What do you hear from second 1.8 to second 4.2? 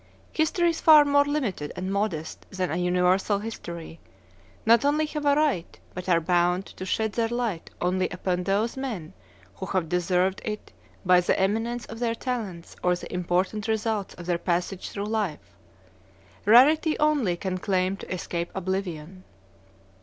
modest than a universal history,